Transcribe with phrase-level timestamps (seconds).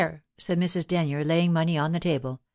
[0.39, 0.87] said Mrs.
[0.87, 2.41] Denyer, laying money on the table.